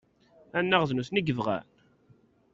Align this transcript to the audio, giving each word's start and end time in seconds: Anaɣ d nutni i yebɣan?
Anaɣ 0.57 0.83
d 0.89 0.91
nutni 0.93 1.19
i 1.19 1.23
yebɣan? 1.27 1.65